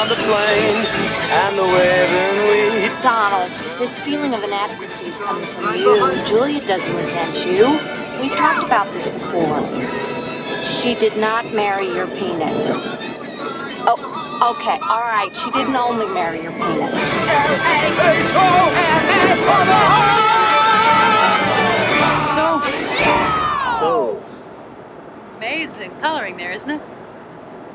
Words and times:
Down 0.00 0.08
the 0.08 0.14
plain, 0.14 0.76
and 1.28 1.58
the 1.58 1.62
waving 1.62 2.84
wheat. 2.88 3.02
Donald, 3.02 3.50
this 3.78 4.00
feeling 4.00 4.32
of 4.32 4.42
inadequacy 4.42 5.04
is 5.04 5.18
coming 5.18 5.44
from 5.44 5.74
you. 5.74 6.24
Julia 6.24 6.66
doesn't 6.66 6.96
resent 6.96 7.44
you. 7.44 7.66
We've 8.18 8.34
talked 8.34 8.64
about 8.64 8.90
this 8.92 9.10
before. 9.10 9.60
She 10.64 10.94
did 10.94 11.18
not 11.18 11.52
marry 11.52 11.86
your 11.86 12.06
penis. 12.06 12.72
Oh, 13.84 14.56
okay, 14.56 14.78
all 14.88 15.02
right. 15.02 15.28
She 15.34 15.50
didn't 15.50 15.76
only 15.76 16.06
marry 16.06 16.42
your 16.42 16.52
penis. 16.52 16.96
So 22.32 22.62
So, 23.78 24.22
amazing 25.36 25.90
coloring 26.00 26.38
there, 26.38 26.52
isn't 26.52 26.70
it? 26.70 26.80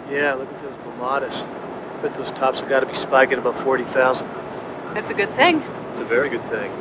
yeah, 0.10 0.34
look 0.34 0.52
at 0.52 0.62
those 0.64 0.78
Mammatus. 0.80 1.65
I 2.06 2.10
bet 2.10 2.18
those 2.18 2.30
tops 2.30 2.60
have 2.60 2.70
got 2.70 2.82
to 2.82 2.86
be 2.86 2.94
spiking 2.94 3.40
about 3.40 3.58
40,000. 3.58 4.28
That's 4.94 5.10
a 5.10 5.16
good 5.16 5.32
thing. 5.32 5.64
It's 5.90 6.02
a 6.02 6.06
very 6.06 6.30
good 6.30 6.44
thing. 6.44 6.72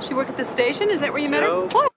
She 0.00 0.14
work 0.14 0.30
at 0.30 0.38
the 0.38 0.44
station? 0.46 0.88
Is 0.88 1.00
that 1.00 1.12
where 1.12 1.20
you 1.20 1.28
met 1.28 1.42
her? 1.42 1.48
Joe? 1.48 1.68
What? 1.70 1.92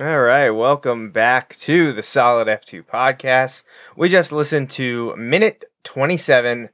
All 0.00 0.22
right, 0.22 0.48
welcome 0.48 1.10
back 1.10 1.54
to 1.56 1.92
the 1.92 2.02
Solid 2.02 2.48
F2 2.48 2.86
podcast. 2.86 3.64
We 3.94 4.08
just 4.08 4.32
listened 4.32 4.70
to 4.70 5.14
minute 5.16 5.66
27 5.84 6.70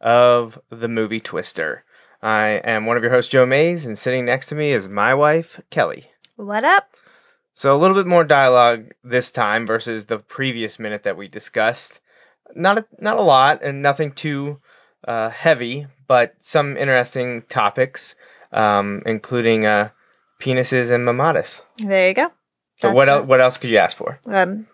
of 0.00 0.60
the 0.70 0.86
movie 0.86 1.18
Twister. 1.18 1.82
I 2.22 2.60
am 2.62 2.86
one 2.86 2.96
of 2.96 3.02
your 3.02 3.10
hosts, 3.10 3.32
Joe 3.32 3.44
Mays, 3.44 3.84
and 3.84 3.98
sitting 3.98 4.24
next 4.24 4.46
to 4.50 4.54
me 4.54 4.70
is 4.70 4.86
my 4.86 5.14
wife, 5.14 5.60
Kelly. 5.68 6.12
What 6.36 6.62
up? 6.62 6.94
So 7.54 7.74
a 7.74 7.78
little 7.78 7.96
bit 7.96 8.06
more 8.06 8.22
dialogue 8.22 8.92
this 9.02 9.32
time 9.32 9.66
versus 9.66 10.06
the 10.06 10.18
previous 10.18 10.78
minute 10.78 11.02
that 11.02 11.16
we 11.16 11.26
discussed. 11.26 12.00
Not 12.54 12.78
a, 12.78 12.86
not 13.00 13.16
a 13.16 13.22
lot, 13.22 13.62
and 13.62 13.82
nothing 13.82 14.12
too 14.12 14.60
uh, 15.06 15.30
heavy, 15.30 15.86
but 16.06 16.34
some 16.40 16.76
interesting 16.76 17.42
topics, 17.48 18.14
um, 18.52 19.02
including 19.06 19.66
uh, 19.66 19.90
penises 20.40 20.90
and 20.90 21.06
mammatus. 21.06 21.62
There 21.78 22.08
you 22.08 22.14
go. 22.14 22.32
So 22.76 22.92
what 22.92 23.08
else? 23.08 23.26
What 23.26 23.40
else 23.40 23.58
could 23.58 23.70
you 23.70 23.78
ask 23.78 23.96
for? 23.96 24.20
Um, 24.26 24.66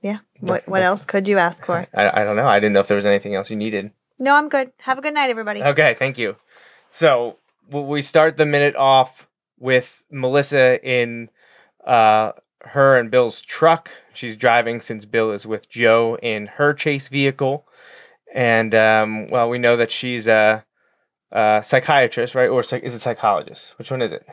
yeah. 0.00 0.18
What 0.40 0.68
What 0.68 0.82
else 0.82 1.04
could 1.04 1.28
you 1.28 1.38
ask 1.38 1.64
for? 1.64 1.86
I, 1.94 2.20
I 2.20 2.24
don't 2.24 2.36
know. 2.36 2.46
I 2.46 2.60
didn't 2.60 2.74
know 2.74 2.80
if 2.80 2.88
there 2.88 2.96
was 2.96 3.06
anything 3.06 3.34
else 3.34 3.50
you 3.50 3.56
needed. 3.56 3.90
No, 4.18 4.34
I'm 4.34 4.48
good. 4.48 4.72
Have 4.80 4.98
a 4.98 5.02
good 5.02 5.14
night, 5.14 5.30
everybody. 5.30 5.62
Okay, 5.62 5.94
thank 5.94 6.18
you. 6.18 6.36
So 6.90 7.38
we 7.70 8.00
start 8.02 8.36
the 8.36 8.46
minute 8.46 8.76
off 8.76 9.28
with 9.58 10.02
Melissa 10.10 10.82
in 10.86 11.28
uh, 11.86 12.32
her 12.62 12.98
and 12.98 13.10
Bill's 13.10 13.42
truck. 13.42 13.90
She's 14.16 14.36
driving 14.36 14.80
since 14.80 15.04
Bill 15.04 15.30
is 15.32 15.46
with 15.46 15.68
Jo 15.68 16.16
in 16.22 16.46
her 16.46 16.72
chase 16.74 17.08
vehicle, 17.08 17.66
and 18.34 18.74
um, 18.74 19.28
well, 19.28 19.48
we 19.48 19.58
know 19.58 19.76
that 19.76 19.90
she's 19.90 20.26
a, 20.26 20.64
a 21.30 21.60
psychiatrist, 21.62 22.34
right? 22.34 22.48
Or 22.48 22.62
psych- 22.62 22.82
is 22.82 22.94
it 22.94 23.02
psychologist? 23.02 23.78
Which 23.78 23.90
one 23.90 24.02
is 24.02 24.12
it? 24.12 24.26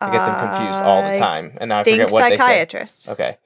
I 0.00 0.12
get 0.12 0.24
them 0.24 0.48
confused 0.48 0.80
all 0.80 1.02
the 1.12 1.18
time, 1.18 1.58
and 1.60 1.70
now 1.70 1.80
I 1.80 1.84
forget 1.84 2.10
what 2.12 2.22
they 2.22 2.36
say. 2.36 2.38
psychiatrist. 2.38 3.08
Okay. 3.08 3.38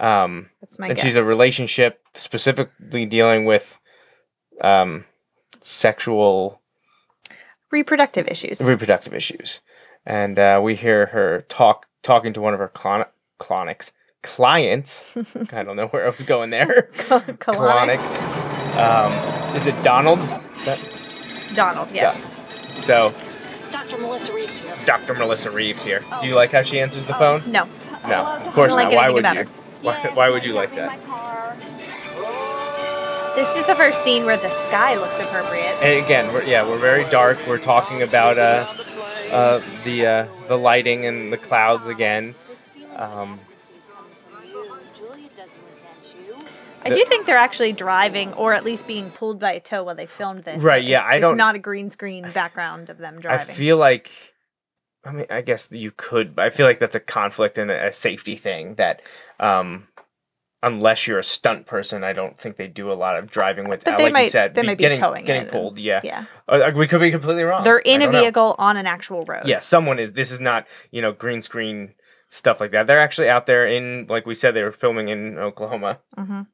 Um, 0.00 0.48
That's 0.60 0.78
my 0.78 0.86
and 0.88 0.96
guess. 0.96 1.04
she's 1.04 1.16
a 1.16 1.24
relationship 1.24 2.00
specifically 2.14 3.04
dealing 3.04 3.44
with 3.44 3.78
um, 4.62 5.04
sexual 5.60 6.60
reproductive 7.70 8.26
issues. 8.28 8.60
reproductive 8.60 9.12
issues, 9.12 9.60
and 10.06 10.38
uh, 10.38 10.60
we 10.62 10.76
hear 10.76 11.06
her 11.06 11.44
talk 11.48 11.86
talking 12.02 12.32
to 12.32 12.40
one 12.40 12.54
of 12.54 12.60
her 12.60 12.70
clon- 12.74 13.06
clonics 13.38 13.92
clients. 14.22 15.16
I 15.52 15.62
don't 15.62 15.76
know 15.76 15.86
where 15.88 16.04
I 16.04 16.10
was 16.10 16.22
going 16.22 16.50
there. 16.50 16.90
Colonics. 16.94 18.20
Um, 18.76 19.56
is 19.56 19.66
it 19.66 19.80
Donald? 19.82 20.18
Is 20.20 20.64
that- 20.64 20.80
Donald. 21.54 21.90
Yes. 21.92 22.30
so 22.74 23.12
Dr. 23.72 23.98
Melissa 23.98 24.32
Reeves 24.34 24.58
here. 24.60 24.76
Dr. 24.84 25.14
Melissa 25.14 25.50
Reeves 25.50 25.82
here. 25.82 26.04
Do 26.20 26.26
you 26.26 26.34
like 26.34 26.52
how 26.52 26.62
she 26.62 26.78
answers 26.80 27.06
the 27.06 27.14
phone? 27.14 27.42
No. 27.50 27.66
No, 28.06 28.24
of 28.26 28.52
course 28.54 28.74
I 28.74 28.84
not. 28.84 28.92
Why 28.94 29.10
would 29.10 29.24
you? 29.24 29.44
Why, 29.82 30.00
Yes, 30.04 30.16
why 30.16 30.28
would 30.30 30.44
you 30.44 30.52
like 30.52 30.74
got 30.74 30.76
me 30.76 30.82
in 31.02 31.08
that? 31.08 31.56
This 33.34 33.54
is 33.56 33.66
the 33.66 33.74
first 33.74 34.02
scene 34.02 34.24
where 34.24 34.36
the 34.36 34.50
sky 34.50 34.96
looks 34.96 35.18
appropriate. 35.20 35.76
And 35.82 36.04
again, 36.04 36.32
we're, 36.32 36.42
yeah, 36.42 36.66
we're 36.66 36.78
very 36.78 37.08
dark. 37.10 37.38
We're 37.46 37.58
talking 37.58 38.02
about 38.02 38.36
uh, 38.38 38.66
uh, 39.30 39.62
the 39.84 40.06
uh, 40.06 40.26
the 40.48 40.56
lighting 40.56 41.06
and 41.06 41.32
the 41.32 41.36
clouds 41.36 41.86
again. 41.86 42.34
This 42.48 42.58
feeling 42.68 42.90
of 42.96 43.18
Um, 43.18 43.40
I 46.90 46.94
do 46.94 47.04
think 47.04 47.26
they're 47.26 47.36
actually 47.36 47.72
driving, 47.72 48.32
or 48.34 48.52
at 48.54 48.64
least 48.64 48.86
being 48.86 49.10
pulled 49.10 49.38
by 49.40 49.52
a 49.52 49.60
tow 49.60 49.84
while 49.84 49.94
they 49.94 50.06
filmed 50.06 50.44
this. 50.44 50.62
Right, 50.62 50.82
yeah, 50.84 51.02
I 51.02 51.14
it's 51.16 51.20
don't- 51.22 51.36
not 51.36 51.54
a 51.54 51.58
green 51.58 51.90
screen 51.90 52.30
background 52.32 52.90
of 52.90 52.98
them 52.98 53.20
driving. 53.20 53.48
I 53.48 53.52
feel 53.52 53.76
like, 53.76 54.10
I 55.04 55.12
mean, 55.12 55.26
I 55.30 55.40
guess 55.42 55.68
you 55.70 55.92
could, 55.96 56.34
I 56.38 56.50
feel 56.50 56.66
like 56.66 56.78
that's 56.78 56.94
a 56.96 57.00
conflict 57.00 57.58
and 57.58 57.70
a, 57.70 57.92
safety 57.92 58.36
thing 58.36 58.74
that, 58.76 59.02
um, 59.40 59.88
unless 60.62 61.06
you're 61.06 61.20
a 61.20 61.24
stunt 61.24 61.66
person, 61.66 62.02
I 62.02 62.12
don't 62.12 62.36
think 62.38 62.56
they 62.56 62.66
do 62.66 62.90
a 62.90 62.94
lot 62.94 63.16
of 63.16 63.30
driving 63.30 63.68
with. 63.68 63.84
But 63.84 63.94
uh, 63.94 63.96
they 63.98 64.02
like 64.04 64.10
you 64.10 64.12
might- 64.14 64.32
said, 64.32 64.54
they 64.54 64.62
be- 64.62 64.66
might 64.66 64.78
be 64.78 64.94
towing 64.96 65.24
getting 65.24 65.48
pulled. 65.48 65.78
Yeah, 65.78 66.00
yeah. 66.02 66.24
Uh, 66.48 66.72
we 66.74 66.88
could 66.88 67.00
be 67.00 67.10
completely 67.12 67.44
wrong. 67.44 67.62
They're 67.62 67.78
in 67.78 68.02
I 68.02 68.06
a 68.06 68.10
know. 68.10 68.20
vehicle 68.20 68.56
on 68.58 68.76
an 68.76 68.86
actual 68.86 69.22
road. 69.22 69.46
Yeah, 69.46 69.60
someone 69.60 69.98
is. 70.00 70.12
This 70.14 70.32
is 70.32 70.40
not 70.40 70.66
you 70.90 71.00
know 71.00 71.12
green 71.12 71.42
screen 71.42 71.94
stuff 72.28 72.60
like 72.60 72.72
that. 72.72 72.86
They're 72.88 72.98
actually 73.00 73.28
out 73.30 73.46
there 73.46 73.66
in, 73.66 74.06
like 74.08 74.26
we 74.26 74.34
said, 74.34 74.52
they 74.54 74.62
were 74.64 74.72
filming 74.72 75.08
in 75.08 75.38
Oklahoma. 75.38 76.00
Mhm. 76.18 76.46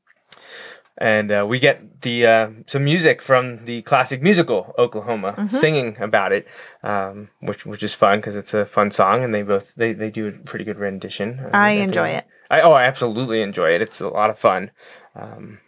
And 0.96 1.32
uh, 1.32 1.44
we 1.48 1.58
get 1.58 2.02
the 2.02 2.24
uh, 2.26 2.48
some 2.66 2.84
music 2.84 3.20
from 3.20 3.64
the 3.64 3.82
classic 3.82 4.22
musical 4.22 4.72
Oklahoma, 4.78 5.32
Mm-hmm. 5.32 5.46
singing 5.48 5.96
about 6.00 6.30
it, 6.30 6.46
um, 6.84 7.30
which 7.40 7.66
which 7.66 7.82
is 7.82 7.94
fun 7.94 8.18
because 8.20 8.36
it's 8.36 8.54
a 8.54 8.64
fun 8.64 8.92
song, 8.92 9.24
and 9.24 9.34
they 9.34 9.42
both 9.42 9.74
they, 9.74 9.92
they 9.92 10.08
do 10.10 10.28
a 10.28 10.32
pretty 10.32 10.64
good 10.64 10.78
rendition. 10.78 11.40
Uh, 11.40 11.50
I 11.52 11.70
enjoy 11.70 12.10
it. 12.10 12.24
I 12.48 12.60
oh 12.60 12.72
I 12.72 12.84
absolutely 12.84 13.42
enjoy 13.42 13.74
it. 13.74 13.82
It's 13.82 14.00
a 14.00 14.08
lot 14.08 14.30
of 14.30 14.38
fun, 14.38 14.70
um, 15.16 15.58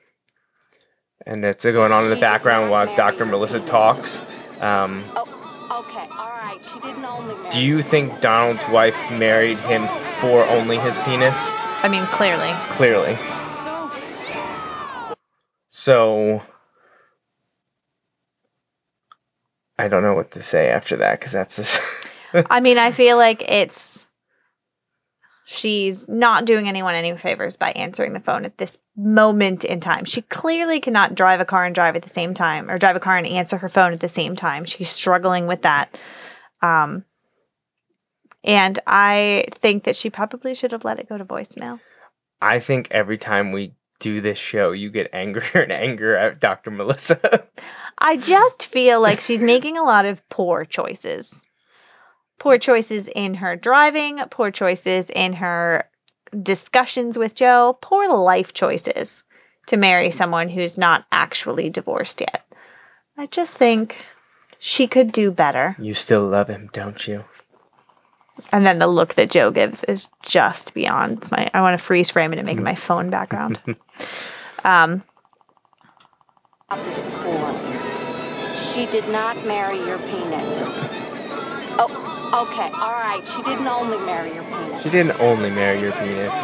and 1.26 1.44
it's 1.44 1.64
uh, 1.66 1.72
going 1.72 1.90
on 1.90 2.04
in 2.04 2.10
the 2.10 2.16
She 2.16 2.20
background 2.20 2.70
while 2.70 2.94
Dr. 2.94 3.24
Melissa 3.24 3.58
talks. 3.58 4.22
Um, 4.60 5.02
Oh, 5.16 5.84
okay, 5.88 6.06
all 6.12 6.30
right. 6.30 6.58
She 6.72 6.78
didn't 6.78 7.04
only. 7.04 7.34
Do 7.50 7.60
you 7.60 7.82
think. 7.82 8.20
Donald's 8.20 8.62
wife 8.68 8.96
married 9.10 9.58
him 9.58 9.88
for 10.20 10.44
only 10.46 10.78
his 10.78 10.96
penis? 10.98 11.36
I 11.82 11.88
mean, 11.88 12.06
clearly. 12.06 12.52
Clearly. 12.76 13.18
So, 15.86 16.42
I 19.78 19.86
don't 19.86 20.02
know 20.02 20.14
what 20.14 20.32
to 20.32 20.42
say 20.42 20.68
after 20.68 20.96
that 20.96 21.20
because 21.20 21.30
that's 21.30 21.54
just 21.54 21.80
I 22.50 22.58
mean, 22.58 22.76
I 22.76 22.90
feel 22.90 23.16
like 23.16 23.44
it's 23.48 24.08
she's 25.44 26.08
not 26.08 26.44
doing 26.44 26.68
anyone 26.68 26.96
any 26.96 27.16
favors 27.16 27.56
by 27.56 27.70
answering 27.70 28.14
the 28.14 28.18
phone 28.18 28.44
at 28.44 28.58
this 28.58 28.76
moment 28.96 29.62
in 29.62 29.78
time. 29.78 30.04
She 30.06 30.22
clearly 30.22 30.80
cannot 30.80 31.14
drive 31.14 31.38
a 31.38 31.44
car 31.44 31.64
and 31.64 31.72
drive 31.72 31.94
at 31.94 32.02
the 32.02 32.08
same 32.08 32.34
time 32.34 32.68
or 32.68 32.78
drive 32.78 32.96
a 32.96 33.00
car 33.00 33.16
and 33.16 33.24
answer 33.24 33.58
her 33.58 33.68
phone 33.68 33.92
at 33.92 34.00
the 34.00 34.08
same 34.08 34.34
time. 34.34 34.64
She's 34.64 34.88
struggling 34.88 35.46
with 35.46 35.62
that. 35.62 35.96
Um 36.62 37.04
and 38.42 38.76
I 38.88 39.44
think 39.52 39.84
that 39.84 39.94
she 39.94 40.10
probably 40.10 40.52
should 40.52 40.72
have 40.72 40.84
let 40.84 40.98
it 40.98 41.08
go 41.08 41.16
to 41.16 41.24
voicemail. 41.24 41.78
I 42.42 42.58
think 42.58 42.88
every 42.90 43.18
time 43.18 43.52
we 43.52 43.76
do 43.98 44.20
this 44.20 44.38
show, 44.38 44.72
you 44.72 44.90
get 44.90 45.10
angrier 45.12 45.62
and 45.62 45.72
angrier 45.72 46.16
at 46.16 46.40
Dr. 46.40 46.70
Melissa. 46.70 47.46
I 47.98 48.16
just 48.16 48.66
feel 48.66 49.00
like 49.00 49.20
she's 49.20 49.42
making 49.42 49.78
a 49.78 49.82
lot 49.82 50.04
of 50.04 50.26
poor 50.28 50.64
choices. 50.64 51.44
Poor 52.38 52.58
choices 52.58 53.08
in 53.08 53.34
her 53.34 53.56
driving, 53.56 54.20
poor 54.30 54.50
choices 54.50 55.08
in 55.10 55.34
her 55.34 55.88
discussions 56.42 57.16
with 57.16 57.34
Jo, 57.34 57.78
poor 57.80 58.10
life 58.12 58.52
choices 58.52 59.24
to 59.66 59.76
marry 59.76 60.10
someone 60.10 60.50
who's 60.50 60.76
not 60.76 61.06
actually 61.10 61.70
divorced 61.70 62.20
yet. 62.20 62.46
I 63.16 63.26
just 63.26 63.56
think 63.56 63.96
she 64.58 64.86
could 64.86 65.12
do 65.12 65.30
better. 65.30 65.76
you 65.78 65.94
still 65.94 66.26
love 66.26 66.48
him, 66.48 66.68
don't 66.72 67.06
you? 67.08 67.24
And 68.52 68.66
then 68.66 68.78
the 68.78 68.86
look 68.86 69.14
that 69.14 69.30
Jo 69.30 69.50
gives 69.50 69.82
is 69.84 70.08
just 70.22 70.74
beyond 70.74 71.30
my 71.30 71.50
I 71.54 71.60
want 71.60 71.78
to 71.78 71.84
freeze 71.84 72.10
frame 72.10 72.32
it 72.32 72.38
and 72.38 72.46
make 72.46 72.58
it 72.58 72.62
my 72.62 72.74
phone 72.74 73.10
background. 73.10 73.60
um 74.64 75.02
about 76.68 76.84
this 76.84 77.00
before. 77.00 78.56
She 78.56 78.86
did 78.86 79.08
not 79.08 79.46
marry 79.46 79.78
your 79.78 79.98
penis. 79.98 80.64
Oh, 81.78 82.48
okay, 82.48 82.70
all 82.74 82.92
right. 82.92 83.22
She 83.24 83.42
didn't 83.42 83.68
only 83.68 83.98
marry 83.98 84.34
your 84.34 84.42
penis. 84.42 84.82
She 84.82 84.90
didn't 84.90 85.20
only 85.20 85.50
marry 85.50 85.80
your 85.80 85.92
penis. 85.92 86.34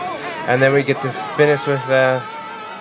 And 0.46 0.62
then 0.62 0.72
we 0.72 0.82
get 0.82 1.00
to 1.02 1.12
finish 1.36 1.66
with 1.66 1.82
uh, 1.88 2.20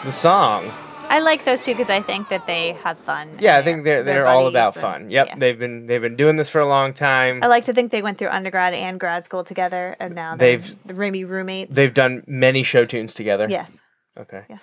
the 0.03 0.11
song. 0.11 0.65
I 1.11 1.19
like 1.19 1.43
those 1.45 1.63
two 1.65 1.73
because 1.73 1.89
I 1.89 2.01
think 2.01 2.29
that 2.29 2.47
they 2.47 2.71
have 2.83 2.97
fun. 2.99 3.29
Yeah, 3.39 3.57
I 3.57 3.63
think 3.63 3.83
they're 3.83 4.03
they're, 4.03 4.25
all 4.27 4.47
about 4.47 4.75
and- 4.75 4.81
fun. 4.81 5.11
Yep, 5.11 5.27
yeah. 5.27 5.35
they've 5.37 5.59
been 5.59 5.85
they've 5.85 6.01
been 6.01 6.15
doing 6.15 6.37
this 6.37 6.49
for 6.49 6.61
a 6.61 6.67
long 6.67 6.93
time. 6.93 7.43
I 7.43 7.47
like 7.47 7.65
to 7.65 7.73
think 7.73 7.91
they 7.91 8.01
went 8.01 8.17
through 8.17 8.29
undergrad 8.29 8.73
and 8.73 8.99
grad 8.99 9.25
school 9.25 9.43
together, 9.43 9.95
and 9.99 10.15
now 10.15 10.35
they're 10.35 10.57
They've- 10.57 10.75
the 10.85 10.93
Remy 10.95 11.25
roommates. 11.25 11.75
They've 11.75 11.93
done 11.93 12.23
many 12.27 12.63
show 12.63 12.85
tunes 12.85 13.13
together. 13.13 13.47
yes, 13.49 13.71
Okay. 14.17 14.43
yes. 14.49 14.61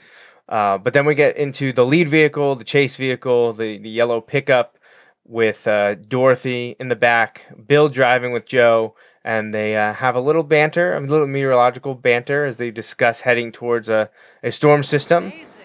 Uh, 0.49 0.79
but 0.79 0.95
then 0.95 1.05
we 1.05 1.15
get 1.15 1.37
into 1.37 1.73
the 1.75 1.85
lead 1.85 2.09
vehicle, 2.09 2.55
the 2.57 2.65
chase 2.65 2.97
vehicle, 2.97 3.53
the, 3.53 3.77
the 3.77 3.91
yellow 3.91 4.19
pickup 4.23 4.79
with 5.27 5.69
uh, 5.69 5.95
Dorothy 5.95 6.75
in 6.81 6.89
the 6.89 6.97
back, 6.97 7.43
Bill 7.67 7.91
driving 7.91 8.33
with 8.33 8.47
Jo, 8.47 8.95
and 9.23 9.53
they 9.53 9.77
uh, 9.77 9.93
have 9.93 10.15
a 10.17 10.21
little 10.21 10.43
banter, 10.43 10.95
a 10.97 11.01
little 11.01 11.27
meteorological 11.27 11.95
banter 11.95 12.47
as 12.47 12.57
they 12.57 12.71
discuss 12.71 13.21
heading 13.21 13.53
towards 13.53 13.91
a, 13.91 14.09
a 14.43 14.51
storm 14.51 14.83
system. 14.83 15.25
amazing 15.25 15.41
coloring. 15.41 15.58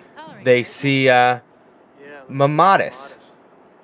They 0.44 0.63
see 0.63 1.10
uh. 1.10 1.40
Mammatus, 2.30 3.34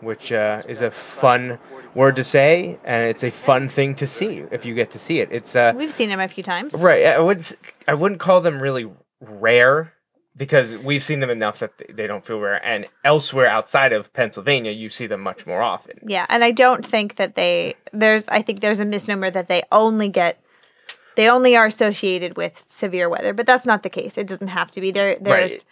which 0.01 0.31
uh, 0.31 0.61
is 0.67 0.81
a 0.81 0.91
fun 0.91 1.59
word 1.95 2.15
to 2.15 2.23
say, 2.23 2.79
and 2.83 3.05
it's 3.05 3.23
a 3.23 3.31
fun 3.31 3.67
thing 3.67 3.95
to 3.95 4.07
see 4.07 4.43
if 4.51 4.65
you 4.65 4.73
get 4.73 4.91
to 4.91 4.99
see 4.99 5.19
it. 5.19 5.29
It's 5.31 5.55
uh, 5.55 5.73
We've 5.75 5.91
seen 5.91 6.09
them 6.09 6.19
a 6.19 6.27
few 6.27 6.43
times. 6.43 6.73
Right. 6.73 7.05
I 7.05 7.19
would 7.19 7.45
I 7.87 7.93
wouldn't 7.93 8.19
call 8.19 8.41
them 8.41 8.61
really 8.61 8.89
rare 9.19 9.93
because 10.35 10.77
we've 10.77 11.03
seen 11.03 11.19
them 11.19 11.29
enough 11.29 11.59
that 11.59 11.73
they 11.89 12.07
don't 12.07 12.23
feel 12.23 12.39
rare. 12.39 12.65
And 12.65 12.87
elsewhere 13.03 13.47
outside 13.47 13.91
of 13.91 14.13
Pennsylvania, 14.13 14.71
you 14.71 14.89
see 14.89 15.07
them 15.07 15.21
much 15.21 15.45
more 15.45 15.61
often. 15.61 15.97
Yeah, 16.07 16.25
and 16.29 16.43
I 16.43 16.51
don't 16.51 16.85
think 16.85 17.15
that 17.15 17.35
they 17.35 17.75
there's 17.91 18.27
I 18.29 18.41
think 18.41 18.61
there's 18.61 18.79
a 18.79 18.85
misnomer 18.85 19.29
that 19.31 19.47
they 19.47 19.63
only 19.71 20.07
get 20.07 20.41
they 21.15 21.29
only 21.29 21.57
are 21.57 21.65
associated 21.65 22.37
with 22.37 22.63
severe 22.67 23.09
weather, 23.09 23.33
but 23.33 23.45
that's 23.45 23.65
not 23.65 23.83
the 23.83 23.89
case. 23.89 24.17
It 24.17 24.27
doesn't 24.27 24.47
have 24.47 24.71
to 24.71 24.81
be. 24.81 24.91
There 24.91 25.17
there's 25.19 25.51
Right. 25.51 25.65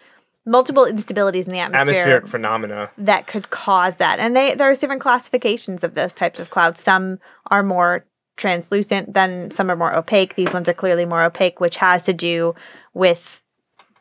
Multiple 0.47 0.85
instabilities 0.85 1.45
in 1.45 1.53
the 1.53 1.59
atmosphere 1.59 1.93
Atmospheric 1.93 2.27
phenomena. 2.27 2.89
that 2.97 3.27
could 3.27 3.49
cause 3.49 3.97
that. 3.97 4.17
And 4.17 4.35
they 4.35 4.55
there's 4.55 4.79
different 4.79 5.01
classifications 5.01 5.83
of 5.83 5.93
those 5.93 6.13
types 6.13 6.39
of 6.39 6.49
clouds. 6.49 6.81
Some 6.81 7.19
are 7.51 7.63
more 7.63 8.05
translucent 8.37 9.13
than 9.13 9.51
some 9.51 9.69
are 9.69 9.75
more 9.75 9.95
opaque. 9.95 10.35
These 10.35 10.53
ones 10.53 10.69
are 10.69 10.73
clearly 10.73 11.05
more 11.05 11.23
opaque, 11.23 11.59
which 11.59 11.77
has 11.77 12.05
to 12.05 12.13
do 12.13 12.55
with 12.93 13.41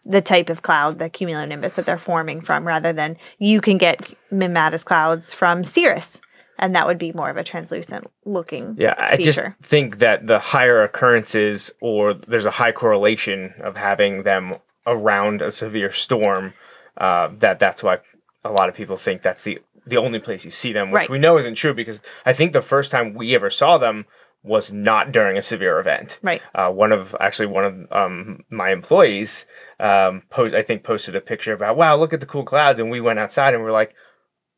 the 0.04 0.20
type 0.20 0.48
of 0.50 0.62
cloud, 0.62 1.00
the 1.00 1.10
cumulonimbus 1.10 1.74
that 1.74 1.84
they're 1.84 1.98
forming 1.98 2.40
from, 2.40 2.64
rather 2.64 2.92
than 2.92 3.16
you 3.38 3.60
can 3.60 3.76
get 3.76 4.14
mammatus 4.30 4.84
clouds 4.84 5.34
from 5.34 5.64
cirrus. 5.64 6.20
And 6.58 6.74
that 6.74 6.86
would 6.86 6.96
be 6.96 7.12
more 7.12 7.28
of 7.28 7.36
a 7.36 7.44
translucent 7.44 8.06
looking 8.24 8.76
Yeah, 8.78 8.94
I 8.96 9.16
just 9.16 9.40
think 9.62 9.98
that 9.98 10.26
the 10.26 10.38
higher 10.38 10.82
occurrences, 10.82 11.72
or 11.80 12.14
there's 12.14 12.46
a 12.46 12.50
high 12.52 12.72
correlation 12.72 13.52
of 13.60 13.76
having 13.76 14.22
them 14.22 14.54
around 14.86 15.42
a 15.42 15.50
severe 15.50 15.92
storm. 15.92 16.54
Uh, 16.96 17.28
that 17.38 17.58
that's 17.58 17.82
why 17.82 17.98
a 18.44 18.50
lot 18.50 18.68
of 18.68 18.74
people 18.74 18.96
think 18.96 19.22
that's 19.22 19.42
the 19.44 19.58
the 19.86 19.96
only 19.96 20.18
place 20.18 20.44
you 20.44 20.50
see 20.50 20.72
them, 20.72 20.90
which 20.90 21.00
Right. 21.02 21.10
we 21.10 21.18
know 21.18 21.36
isn't 21.38 21.54
true 21.54 21.74
because 21.74 22.02
I 22.24 22.32
think 22.32 22.52
the 22.52 22.60
first 22.62 22.90
time 22.90 23.14
we 23.14 23.34
ever 23.34 23.50
saw 23.50 23.78
them 23.78 24.04
was 24.42 24.72
not 24.72 25.12
during 25.12 25.36
a 25.36 25.42
severe 25.42 25.78
event. 25.80 26.18
Right. 26.22 26.40
Uh, 26.54 26.70
one 26.70 26.92
of 26.92 27.14
actually 27.20 27.46
one 27.46 27.64
of 27.64 27.92
um, 27.92 28.44
my 28.50 28.70
employees 28.70 29.46
um, 29.80 30.22
post 30.30 30.54
I 30.54 30.62
think 30.62 30.82
posted 30.84 31.14
a 31.16 31.20
picture 31.20 31.52
about 31.52 31.76
wow 31.76 31.96
look 31.96 32.12
at 32.12 32.20
the 32.20 32.26
cool 32.26 32.44
clouds 32.44 32.80
and 32.80 32.90
we 32.90 33.00
went 33.00 33.18
outside 33.18 33.54
and 33.54 33.62
we're 33.62 33.72
like 33.72 33.94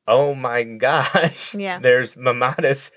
oh 0.07 0.35
my 0.35 0.63
gosh 0.87 1.55
Yeah. 1.55 1.79
there's 1.79 2.15
mammatus 2.17 2.91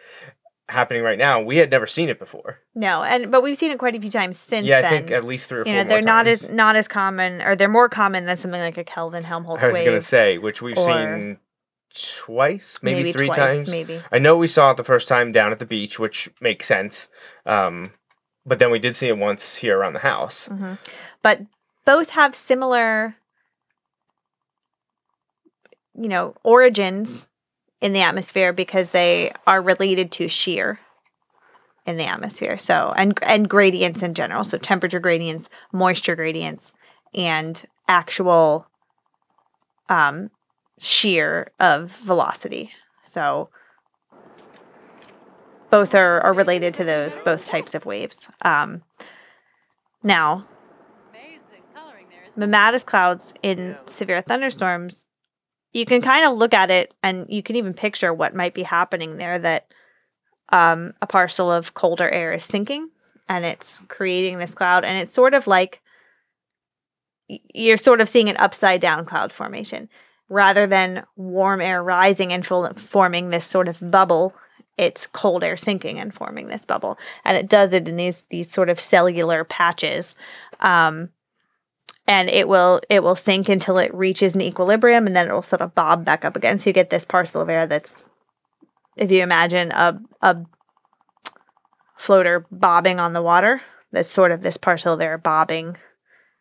happening 0.72 1.04
right 1.04 1.18
now 1.18 1.40
we 1.42 1.58
had 1.58 1.70
never 1.70 1.86
seen 1.86 2.10
it 2.10 2.18
before 2.20 2.60
No, 2.74 3.04
and 3.04 3.32
but 3.32 3.44
we've 3.44 3.58
seen 3.58 3.72
it 3.72 3.78
quite 3.80 3.96
a 3.96 4.00
few 4.00 4.10
times 4.10 4.38
since 4.38 4.66
yeah 4.66 4.80
I 4.80 4.82
then. 4.82 4.92
think 4.92 5.12
at 5.12 5.24
least 5.24 5.48
three 5.50 5.60
or 5.60 5.68
you 5.68 5.74
four 5.74 5.84
know, 5.84 5.90
they're 5.90 6.02
not 6.02 6.26
times. 6.26 6.44
as 6.44 6.50
not 6.50 6.76
as 6.76 6.88
common 6.88 7.42
or 7.42 7.56
they're 7.56 7.68
more 7.70 7.90
common 7.90 8.26
than 8.26 8.38
something 8.38 8.62
like 8.62 8.78
a 8.78 8.84
Kelvin 8.84 9.24
Helmholtz 9.24 9.64
I 9.64 9.68
was 9.70 9.82
gonna 9.82 10.02
say 10.02 10.38
which 10.38 10.62
we've 10.62 10.78
seen 10.78 11.38
twice 11.94 12.80
maybe, 12.82 13.00
Maybe 13.04 13.12
three 13.12 13.28
twice, 13.28 13.38
times 13.38 13.70
maybe. 13.72 14.02
I 14.12 14.18
know 14.20 14.38
we 14.38 14.48
saw 14.48 14.72
it 14.72 14.78
the 14.78 14.84
first 14.84 15.08
time 15.10 15.32
down 15.34 15.52
at 15.52 15.60
the 15.60 15.66
beach 15.66 16.00
which 16.00 16.30
makes 16.40 16.66
sense 16.68 17.10
um, 17.46 17.92
but 18.46 18.60
then 18.60 18.72
we 18.72 18.80
did 18.80 18.96
see 18.96 19.10
it 19.10 19.18
once 19.18 19.58
here 19.58 19.78
around 19.78 19.94
the 19.94 20.00
house 20.00 20.48
Mm-hmm. 20.48 20.76
but 21.22 21.42
both 21.84 22.12
have 22.12 22.34
similar 22.34 23.16
you 26.00 26.08
know 26.08 26.34
origins 26.44 27.28
in 27.82 27.94
the 27.94 28.02
atmosphere 28.02 28.54
because 28.54 28.92
they 28.92 29.32
are 29.48 29.62
related 29.62 30.12
to 30.12 30.28
shear 30.28 30.80
in 31.86 31.98
the 31.98 32.06
atmosphere. 32.06 32.58
So 32.58 32.94
and 32.96 33.18
and 33.24 33.50
gradients 33.50 34.04
in 34.04 34.14
general. 34.14 34.44
So 34.44 34.58
temperature 34.58 35.00
gradients 35.00 35.50
moisture 35.74 36.16
gradients 36.16 36.74
and 37.14 37.62
actual 37.88 38.68
um 39.90 40.30
shear 40.80 41.52
of 41.60 41.92
velocity. 41.92 42.72
So 43.04 43.50
both 45.70 45.96
are, 45.96 46.22
are 46.22 46.34
related 46.34 46.74
to 46.76 46.84
those 46.84 47.20
both 47.20 47.46
types 47.46 47.74
of 47.74 47.86
waves. 47.86 48.30
Um 48.44 48.84
now 50.04 50.46
Amazing 51.10 51.64
coloring 51.74 52.06
there, 52.12 52.24
isn't 52.30 52.44
it? 52.44 52.48
Mammatus 52.48 52.86
clouds 52.86 53.34
in 53.42 53.76
severe 53.88 54.22
thunderstorms, 54.22 55.06
you 55.74 55.86
can 55.86 56.02
kind 56.02 56.26
of 56.26 56.38
look 56.38 56.54
at 56.54 56.70
it 56.72 56.94
and 57.02 57.26
you 57.30 57.42
can 57.42 57.56
even 57.56 57.74
picture 57.74 58.14
what 58.14 58.36
might 58.36 58.54
be 58.54 58.64
happening 58.64 59.18
there 59.18 59.40
that 59.40 59.68
um, 60.50 60.94
a 61.02 61.08
parcel 61.08 61.52
of 61.52 61.74
colder 61.74 62.10
air 62.10 62.34
is 62.34 62.44
sinking 62.44 62.90
and 63.30 63.46
it's 63.46 63.80
creating 63.88 64.38
this 64.38 64.54
cloud. 64.54 64.84
And 64.84 64.98
it's 64.98 65.14
sort 65.14 65.34
of 65.34 65.48
like 65.48 65.82
you're 67.28 67.78
sort 67.78 68.02
of 68.02 68.10
seeing 68.10 68.30
an 68.30 68.38
upside 68.38 68.82
down 68.82 69.06
cloud 69.06 69.32
formation 69.32 69.88
rather 70.28 70.68
than 70.68 71.04
warm 71.16 71.62
air 71.62 71.82
rising 71.82 72.34
and 72.34 72.46
full, 72.46 72.70
forming 72.74 73.30
this 73.30 73.46
sort 73.46 73.70
of 73.70 73.80
bubble. 73.92 74.36
It's 74.78 75.08
cold 75.08 75.44
air 75.44 75.56
sinking 75.56 76.00
and 76.00 76.14
forming 76.14 76.48
this 76.48 76.66
bubble, 76.66 76.98
and 77.24 77.38
it 77.38 77.48
does 77.48 77.72
it 77.72 77.88
in 77.88 77.98
these 77.98 78.24
these 78.30 78.52
sort 78.52 78.70
of 78.70 78.80
cellular 78.80 79.44
patches. 79.44 80.16
Um, 80.60 81.10
and 82.08 82.30
it 82.30 82.48
will 82.48 82.82
it 82.90 83.04
will 83.04 83.16
sink 83.16 83.50
until 83.50 83.78
it 83.78 83.94
reaches 83.94 84.36
an 84.36 84.42
equilibrium 84.42 85.08
and 85.08 85.16
then 85.16 85.30
it 85.30 85.34
will 85.34 85.42
sort 85.42 85.62
of 85.62 85.76
bob 85.76 86.04
back 86.06 86.26
up 86.26 86.36
again 86.36 86.58
so 86.58 86.70
you 86.70 86.74
get 86.74 86.90
this 86.90 87.06
parcel 87.06 87.42
of 87.42 87.50
air 87.50 87.66
that's 87.66 88.06
if 88.96 89.12
you 89.12 89.22
imagine 89.22 89.72
a 89.72 90.00
a 90.22 90.38
floater 91.98 92.46
bobbing 92.52 93.00
on 93.00 93.14
the 93.14 93.22
water 93.22 93.62
that's 93.92 94.10
sort 94.10 94.32
of 94.32 94.42
this 94.42 94.58
parcel 94.58 95.00
air 95.02 95.18
bobbing 95.18 95.78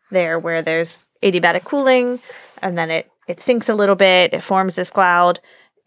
there 0.09 0.39
where 0.39 0.61
there's 0.61 1.05
adiabatic 1.23 1.63
cooling 1.63 2.19
and 2.61 2.77
then 2.77 2.89
it 2.89 3.09
it 3.27 3.39
sinks 3.39 3.69
a 3.69 3.75
little 3.75 3.95
bit 3.95 4.33
it 4.33 4.43
forms 4.43 4.75
this 4.75 4.89
cloud 4.89 5.39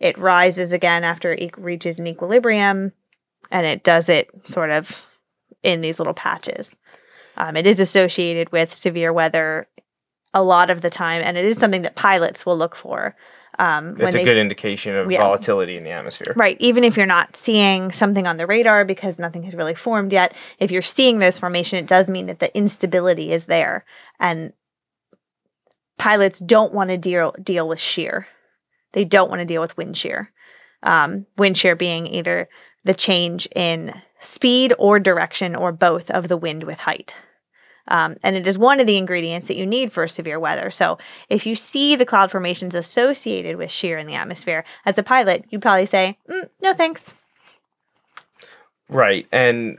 it 0.04 0.18
rises 0.18 0.72
again 0.72 1.04
after 1.04 1.32
it 1.32 1.56
reaches 1.56 1.98
an 1.98 2.06
equilibrium, 2.06 2.92
and 3.50 3.66
it 3.66 3.82
does 3.84 4.08
it 4.08 4.28
sort 4.46 4.70
of 4.70 5.08
in 5.62 5.80
these 5.80 5.98
little 5.98 6.14
patches. 6.14 6.76
Um, 7.36 7.56
it 7.56 7.66
is 7.66 7.80
associated 7.80 8.50
with 8.52 8.72
severe 8.72 9.12
weather 9.12 9.66
a 10.32 10.42
lot 10.42 10.70
of 10.70 10.80
the 10.80 10.90
time, 10.90 11.22
and 11.24 11.36
it 11.36 11.44
is 11.44 11.58
something 11.58 11.82
that 11.82 11.94
pilots 11.94 12.44
will 12.44 12.56
look 12.56 12.74
for. 12.74 13.14
Um, 13.58 13.94
It's 14.00 14.16
a 14.16 14.24
good 14.24 14.36
s- 14.36 14.42
indication 14.42 14.96
of 14.96 15.08
yeah. 15.10 15.18
volatility 15.20 15.76
in 15.76 15.84
the 15.84 15.90
atmosphere. 15.90 16.32
Right. 16.34 16.56
Even 16.58 16.82
if 16.82 16.96
you're 16.96 17.06
not 17.06 17.36
seeing 17.36 17.92
something 17.92 18.26
on 18.26 18.36
the 18.36 18.46
radar 18.48 18.84
because 18.84 19.20
nothing 19.20 19.44
has 19.44 19.54
really 19.54 19.76
formed 19.76 20.12
yet, 20.12 20.34
if 20.58 20.72
you're 20.72 20.82
seeing 20.82 21.20
those 21.20 21.38
formation, 21.38 21.78
it 21.78 21.86
does 21.86 22.08
mean 22.08 22.26
that 22.26 22.40
the 22.40 22.56
instability 22.56 23.30
is 23.32 23.46
there. 23.46 23.84
And 24.18 24.52
pilots 25.98 26.40
don't 26.40 26.74
want 26.74 26.90
to 26.90 26.98
deal 26.98 27.34
deal 27.42 27.68
with 27.68 27.78
shear. 27.80 28.26
They 28.92 29.04
don't 29.04 29.28
want 29.28 29.40
to 29.40 29.44
deal 29.44 29.60
with 29.60 29.76
wind 29.76 29.96
shear. 29.96 30.32
Um, 30.82 31.26
wind 31.38 31.56
shear 31.56 31.76
being 31.76 32.06
either 32.06 32.48
the 32.84 32.94
change 32.94 33.48
in 33.54 33.94
speed 34.18 34.72
or 34.78 34.98
direction 34.98 35.56
or 35.56 35.72
both 35.72 36.10
of 36.10 36.28
the 36.28 36.36
wind 36.36 36.64
with 36.64 36.78
height. 36.78 37.14
Um, 37.88 38.16
and 38.22 38.34
it 38.34 38.46
is 38.46 38.56
one 38.56 38.80
of 38.80 38.86
the 38.86 38.96
ingredients 38.96 39.48
that 39.48 39.56
you 39.56 39.66
need 39.66 39.92
for 39.92 40.08
severe 40.08 40.40
weather. 40.40 40.70
So, 40.70 40.96
if 41.28 41.46
you 41.46 41.54
see 41.54 41.96
the 41.96 42.06
cloud 42.06 42.30
formations 42.30 42.74
associated 42.74 43.56
with 43.56 43.70
shear 43.70 43.98
in 43.98 44.06
the 44.06 44.14
atmosphere, 44.14 44.64
as 44.86 44.96
a 44.96 45.02
pilot, 45.02 45.44
you'd 45.50 45.60
probably 45.60 45.84
say, 45.84 46.16
mm, 46.28 46.48
no 46.62 46.72
thanks. 46.72 47.14
Right. 48.88 49.26
And 49.30 49.78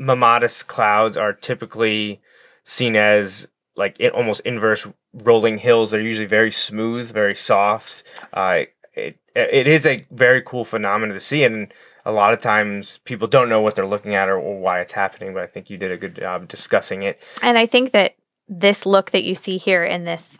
mammatus 0.00 0.66
clouds 0.66 1.16
are 1.16 1.32
typically 1.32 2.20
seen 2.64 2.96
as 2.96 3.48
like 3.76 3.96
it 3.98 4.12
almost 4.12 4.40
inverse 4.40 4.86
rolling 5.12 5.58
hills. 5.58 5.90
They're 5.90 6.00
usually 6.00 6.26
very 6.26 6.50
smooth, 6.50 7.12
very 7.12 7.34
soft. 7.34 8.04
Uh, 8.32 8.64
it, 8.94 9.18
it 9.34 9.66
is 9.66 9.86
a 9.86 10.04
very 10.10 10.42
cool 10.42 10.64
phenomenon 10.64 11.14
to 11.14 11.20
see. 11.20 11.44
And 11.44 11.72
a 12.04 12.12
lot 12.12 12.32
of 12.32 12.38
times 12.38 12.98
people 13.04 13.26
don't 13.26 13.48
know 13.48 13.60
what 13.60 13.74
they're 13.74 13.86
looking 13.86 14.14
at 14.14 14.28
or, 14.28 14.36
or 14.36 14.58
why 14.58 14.80
it's 14.80 14.92
happening, 14.92 15.32
but 15.32 15.42
I 15.42 15.46
think 15.46 15.70
you 15.70 15.76
did 15.76 15.90
a 15.90 15.96
good 15.96 16.16
job 16.16 16.48
discussing 16.48 17.02
it. 17.02 17.20
And 17.42 17.56
I 17.56 17.66
think 17.66 17.92
that 17.92 18.16
this 18.48 18.84
look 18.84 19.10
that 19.12 19.24
you 19.24 19.34
see 19.34 19.56
here 19.56 19.84
in 19.84 20.04
this 20.04 20.38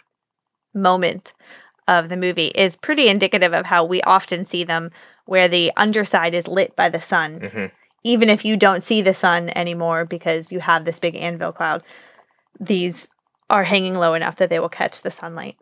moment 0.74 1.32
of 1.88 2.08
the 2.08 2.16
movie 2.16 2.48
is 2.48 2.76
pretty 2.76 3.08
indicative 3.08 3.52
of 3.54 3.66
how 3.66 3.84
we 3.84 4.02
often 4.02 4.44
see 4.44 4.64
them, 4.64 4.90
where 5.26 5.48
the 5.48 5.72
underside 5.76 6.34
is 6.34 6.48
lit 6.48 6.76
by 6.76 6.88
the 6.88 7.00
sun. 7.00 7.40
Mhm. 7.40 7.70
Even 8.02 8.28
if 8.28 8.44
you 8.44 8.56
don't 8.56 8.82
see 8.82 9.00
the 9.00 9.14
sun 9.14 9.50
anymore 9.56 10.04
because 10.04 10.52
you 10.52 10.60
have 10.60 10.84
this 10.84 10.98
big 10.98 11.16
anvil 11.16 11.52
cloud, 11.52 11.82
these 12.60 13.08
are 13.48 13.64
hanging 13.64 13.94
low 13.94 14.14
enough 14.14 14.36
that 14.36 14.50
they 14.50 14.58
will 14.58 14.68
catch 14.68 15.00
the 15.00 15.10
sunlight. 15.10 15.56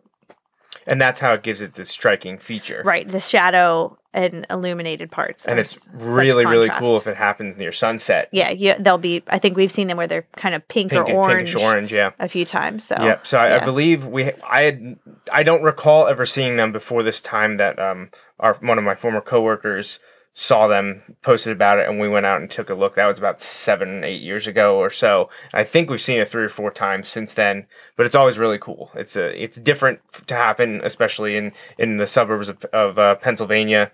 And 0.87 1.01
that's 1.01 1.19
how 1.19 1.33
it 1.33 1.43
gives 1.43 1.61
it 1.61 1.73
this 1.73 1.89
striking 1.89 2.37
feature. 2.37 2.81
Right, 2.85 3.07
the 3.07 3.19
shadow 3.19 3.97
and 4.13 4.45
illuminated 4.49 5.09
parts. 5.11 5.45
And 5.45 5.57
There's 5.57 5.77
it's 5.77 5.89
really, 6.07 6.45
really 6.45 6.69
cool 6.69 6.97
if 6.97 7.07
it 7.07 7.17
happens 7.17 7.57
near 7.57 7.71
sunset. 7.71 8.29
Yeah, 8.31 8.51
you, 8.51 8.75
they'll 8.79 8.97
be. 8.97 9.23
I 9.27 9.39
think 9.39 9.57
we've 9.57 9.71
seen 9.71 9.87
them 9.87 9.97
where 9.97 10.07
they're 10.07 10.27
kind 10.35 10.53
of 10.53 10.67
pink, 10.67 10.91
Pink, 10.91 11.09
or 11.09 11.13
orange, 11.13 11.49
pinkish 11.49 11.63
orange, 11.63 11.93
yeah. 11.93 12.11
a 12.19 12.27
few 12.27 12.45
times. 12.45 12.85
So 12.85 12.95
Yeah, 12.99 13.19
so 13.23 13.39
I, 13.39 13.61
I 13.61 13.65
believe 13.65 14.05
we. 14.05 14.31
I 14.43 14.61
had. 14.63 14.99
I 15.31 15.43
don't 15.43 15.63
recall 15.63 16.07
ever 16.07 16.25
seeing 16.25 16.57
them 16.57 16.71
before 16.71 17.03
this 17.03 17.21
time. 17.21 17.57
That 17.57 17.79
um, 17.79 18.09
our 18.39 18.53
one 18.55 18.77
of 18.77 18.83
my 18.83 18.95
former 18.95 19.21
coworkers 19.21 19.99
saw 20.35 20.67
them, 20.67 21.03
posted 21.21 21.53
about 21.53 21.77
it, 21.77 21.87
and 21.87 21.99
we 21.99 22.09
went 22.09 22.25
out 22.25 22.41
and 22.41 22.49
took 22.49 22.69
a 22.69 22.73
look. 22.73 22.95
That 22.95 23.05
was 23.05 23.19
about 23.19 23.39
seven, 23.39 24.03
eight 24.03 24.21
years 24.21 24.47
ago 24.47 24.77
or 24.77 24.89
so. 24.89 25.29
I 25.53 25.63
think 25.63 25.89
we've 25.89 26.01
seen 26.01 26.19
it 26.19 26.27
three 26.27 26.43
or 26.43 26.49
four 26.49 26.71
times 26.71 27.07
since 27.07 27.35
then. 27.35 27.67
But 27.95 28.07
it's 28.07 28.15
always 28.15 28.39
really 28.39 28.57
cool. 28.57 28.89
It's 28.95 29.15
a. 29.15 29.41
It's 29.41 29.57
different 29.57 29.99
to 30.27 30.35
happen, 30.35 30.81
especially 30.83 31.37
in 31.37 31.53
in 31.77 31.97
the 31.97 32.07
suburbs 32.07 32.49
of, 32.49 32.63
of 32.65 32.97
uh, 32.97 33.15
Pennsylvania. 33.15 33.91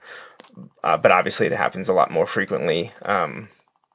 Uh, 0.83 0.97
but 0.97 1.11
obviously, 1.11 1.45
it 1.45 1.51
happens 1.51 1.89
a 1.89 1.93
lot 1.93 2.09
more 2.09 2.25
frequently 2.25 2.93
um, 3.03 3.49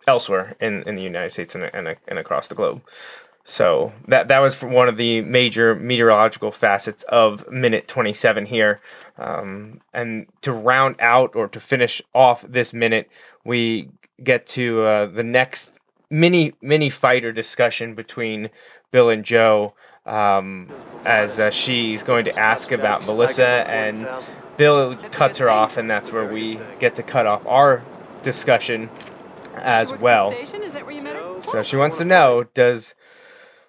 elsewhere 0.07 0.57
in, 0.61 0.83
in 0.87 0.97
the 0.97 1.03
United 1.03 1.31
States 1.31 1.55
and, 1.55 1.65
and, 1.65 1.97
and 2.07 2.19
across 2.19 2.49
the 2.49 2.55
globe. 2.55 2.83
So 3.45 3.93
that 4.09 4.29
that 4.29 4.39
was 4.39 4.61
one 4.63 4.89
of 4.89 4.97
the 4.97 5.21
major 5.21 5.75
meteorological 5.75 6.51
facets 6.51 7.05
of 7.05 7.49
minute 7.51 7.87
27 7.87 8.47
here. 8.47 8.81
Um, 9.19 9.83
and 9.93 10.27
to 10.41 10.53
round 10.53 10.97
out 10.99 11.37
or 11.37 11.49
to 11.49 11.61
finish 11.61 12.01
off 12.15 12.45
this 12.49 12.73
minute, 12.73 13.11
we 13.45 13.91
get 14.23 14.47
to 14.47 14.83
uh, 14.83 15.07
the 15.07 15.23
next 15.23 15.73
mini 16.09 16.55
mini 16.63 16.89
fighter 16.89 17.33
discussion 17.33 17.95
between 17.95 18.49
Bill 18.91 19.11
and 19.11 19.25
Jo. 19.25 19.75
Um, 20.07 20.71
as 21.05 21.39
uh, 21.39 21.51
she's 21.51 22.03
going 22.03 22.27
to 22.27 22.39
ask 22.39 22.73
about 22.73 23.07
Melissa, 23.07 23.71
and 23.71 24.07
Bill 24.59 24.97
cuts 25.13 25.39
her 25.39 25.49
off, 25.49 25.79
and 25.79 25.89
that's 25.89 26.13
where 26.13 26.31
we 26.31 26.59
get 26.79 26.95
to 26.97 27.03
cut 27.03 27.27
off 27.27 27.47
our 27.47 27.83
discussion 28.23 28.91
as 29.57 29.89
Work 29.91 29.95
at 29.95 29.99
the 29.99 30.05
well. 30.05 30.31
Station? 30.31 30.63
Is 30.63 30.73
that 30.75 30.85
where 30.85 30.95
you 30.95 31.01
met 31.03 31.17
her? 31.17 31.43
So 31.43 31.63
she 31.63 31.77
wants 31.77 31.97
to 31.99 32.05
know 32.05 32.45
Does 32.53 32.95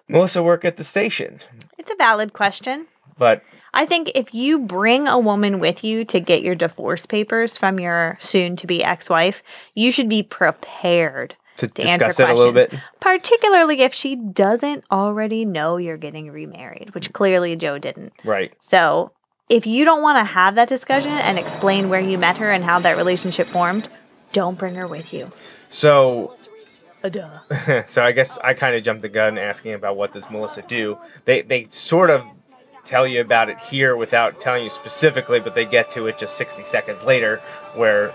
Melissa 0.08 0.42
work 0.42 0.64
at 0.64 0.76
the 0.76 0.84
station? 0.84 1.40
it's 1.78 1.90
a 1.90 1.96
valid 1.96 2.32
question. 2.32 2.86
But 3.18 3.42
I 3.72 3.86
think 3.86 4.10
if 4.14 4.34
you 4.34 4.58
bring 4.58 5.08
a 5.08 5.18
woman 5.18 5.58
with 5.58 5.82
you 5.82 6.04
to 6.06 6.20
get 6.20 6.42
your 6.42 6.54
divorce 6.54 7.06
papers 7.06 7.56
from 7.56 7.80
your 7.80 8.16
soon 8.20 8.56
to 8.56 8.66
be 8.66 8.84
ex 8.84 9.08
wife, 9.08 9.42
you 9.74 9.90
should 9.90 10.08
be 10.08 10.22
prepared 10.22 11.34
to, 11.56 11.66
to 11.66 11.82
answer 11.82 12.06
discuss 12.06 12.20
it 12.20 12.22
a 12.22 12.26
questions. 12.26 12.38
little 12.38 12.52
bit, 12.52 12.74
Particularly 13.00 13.80
if 13.80 13.94
she 13.94 14.16
doesn't 14.16 14.84
already 14.90 15.44
know 15.46 15.78
you're 15.78 15.96
getting 15.96 16.30
remarried, 16.30 16.94
which 16.94 17.12
clearly 17.14 17.56
Jo 17.56 17.78
didn't. 17.78 18.12
right? 18.24 18.52
So 18.60 19.12
if 19.48 19.66
you 19.66 19.84
don't 19.86 20.02
want 20.02 20.18
to 20.18 20.24
have 20.24 20.56
that 20.56 20.68
discussion 20.68 21.12
and 21.12 21.38
explain 21.38 21.88
where 21.88 22.00
you 22.00 22.18
met 22.18 22.36
her 22.36 22.50
and 22.52 22.64
how 22.64 22.78
that 22.80 22.96
relationship 22.98 23.46
formed, 23.48 23.88
don't 24.32 24.58
bring 24.58 24.74
her 24.74 24.86
with 24.86 25.12
you. 25.14 25.26
So, 25.70 26.34
duh. 27.08 27.84
so 27.84 28.04
I 28.04 28.12
guess 28.12 28.38
I 28.38 28.54
kind 28.54 28.76
of 28.76 28.82
jumped 28.82 29.02
the 29.02 29.08
gun 29.08 29.38
asking 29.38 29.74
about 29.74 29.96
what 29.96 30.12
does 30.12 30.30
Melissa 30.30 30.62
do. 30.62 30.98
They 31.24 31.42
they 31.42 31.66
sort 31.70 32.10
of 32.10 32.22
tell 32.84 33.06
you 33.06 33.20
about 33.20 33.48
it 33.48 33.58
here 33.58 33.96
without 33.96 34.40
telling 34.40 34.64
you 34.64 34.70
specifically, 34.70 35.40
but 35.40 35.54
they 35.54 35.64
get 35.64 35.90
to 35.90 36.06
it 36.06 36.18
just 36.18 36.36
60 36.36 36.62
seconds 36.62 37.04
later, 37.04 37.38
where 37.74 38.14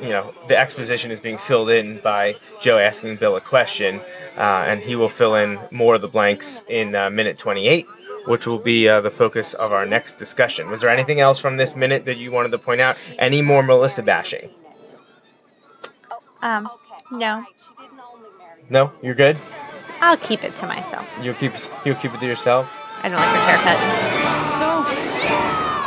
you 0.00 0.08
know 0.08 0.32
the 0.48 0.56
exposition 0.56 1.10
is 1.10 1.20
being 1.20 1.38
filled 1.38 1.70
in 1.70 1.98
by 1.98 2.36
Jo 2.60 2.78
asking 2.78 3.16
Bill 3.16 3.36
a 3.36 3.40
question, 3.40 4.00
uh, 4.36 4.64
and 4.66 4.80
he 4.80 4.96
will 4.96 5.08
fill 5.08 5.34
in 5.34 5.58
more 5.70 5.94
of 5.94 6.00
the 6.00 6.08
blanks 6.08 6.62
in 6.68 6.94
uh, 6.94 7.10
minute 7.10 7.38
28. 7.38 7.86
Which 8.24 8.46
will 8.46 8.60
be 8.60 8.88
uh, 8.88 9.00
the 9.00 9.10
focus 9.10 9.52
of 9.52 9.72
our 9.72 9.84
next 9.84 10.16
discussion. 10.16 10.70
Was 10.70 10.80
there 10.80 10.90
anything 10.90 11.18
else 11.18 11.40
from 11.40 11.56
this 11.56 11.74
minute 11.74 12.04
that 12.04 12.18
you 12.18 12.30
wanted 12.30 12.50
to 12.52 12.58
point 12.58 12.80
out? 12.80 12.96
Any 13.18 13.42
more 13.42 13.64
Melissa 13.64 14.04
bashing? 14.04 14.48
Um, 16.40 16.68
no. 17.10 17.38
Right, 17.38 17.46
she 17.56 17.82
didn't 17.82 18.00
only 18.00 18.28
marry 18.38 18.60
No, 18.72 18.90
you're 19.02 19.14
good. 19.14 19.36
I'll 20.00 20.16
keep 20.16 20.42
it 20.44 20.56
to 20.56 20.66
myself. 20.66 21.06
You'll 21.20 21.34
keep 21.34 21.54
it, 21.54 21.70
you'll 21.84 21.94
keep 21.96 22.14
it 22.14 22.20
to 22.20 22.26
yourself. 22.26 22.72
I 23.02 23.10
don't 23.10 23.18
like 23.18 23.28
her 23.28 23.58
haircut. 23.58 23.78
So, 24.58 24.72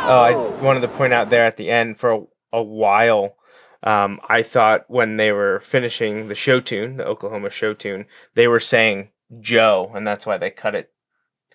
Oh, 0.08 0.22
I 0.22 0.62
wanted 0.64 0.82
to 0.82 0.88
point 0.88 1.12
out 1.12 1.32
there 1.32 1.46
at 1.46 1.58
the 1.58 1.72
end 1.72 1.98
for 1.98 2.12
a, 2.12 2.22
a 2.58 2.62
while. 2.62 3.38
Um, 3.82 4.20
I 4.30 4.44
thought 4.44 4.86
when 4.88 5.18
they 5.18 5.32
were 5.32 5.62
finishing 5.62 6.28
the 6.28 6.36
show 6.36 6.60
tune, 6.60 6.98
the 6.98 7.06
Oklahoma 7.08 7.50
show 7.50 7.74
tune, 7.74 8.06
they 8.36 8.48
were 8.48 8.60
saying 8.60 9.10
Joe, 9.42 9.92
and 9.96 10.06
that's 10.06 10.28
why 10.28 10.38
they 10.38 10.52
cut 10.52 10.76
it, 10.76 10.92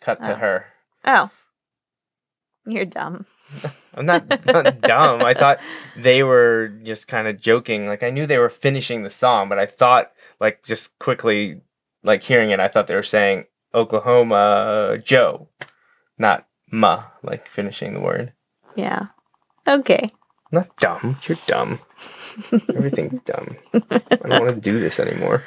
cut 0.01 0.25
to 0.25 0.33
Oh. 0.33 0.39
her. 0.39 0.67
Oh. 1.05 1.31
You're 2.67 2.85
dumb. 2.85 3.27
I'm 3.95 4.07
not, 4.07 4.29
not 4.47 4.81
dumb. 4.83 5.23
I 5.25 5.35
thought 5.35 5.59
they 5.97 6.23
were 6.23 6.69
just 6.83 7.09
kind 7.09 7.27
of 7.27 7.41
joking. 7.41 7.87
Like 7.87 8.03
I 8.03 8.11
knew 8.11 8.27
they 8.27 8.39
were 8.39 8.51
finishing 8.51 9.03
the 9.03 9.11
song, 9.11 9.49
but 9.49 9.59
I 9.59 9.67
thought, 9.67 10.13
like, 10.41 10.63
just 10.63 10.99
quickly, 10.99 11.63
like 12.03 12.23
hearing 12.23 12.51
it, 12.51 12.61
I 12.61 12.69
thought 12.69 12.87
they 12.87 12.95
were 12.95 13.03
saying 13.03 13.45
Oklahoma 13.75 14.99
Joe, 15.03 15.49
not 16.19 16.47
ma, 16.71 17.05
like 17.23 17.49
finishing 17.49 17.95
the 17.95 18.01
word. 18.01 18.33
Yeah. 18.77 19.07
Okay. 19.67 20.11
Not 20.53 20.77
dumb. 20.77 21.17
You're 21.29 21.39
dumb. 21.47 21.81
Everything's 22.75 23.21
dumb. 23.25 23.57
I 23.75 23.81
don't 24.29 24.41
want 24.45 24.55
to 24.55 24.61
do 24.61 24.81
this 24.81 24.99
anymore. 25.01 25.43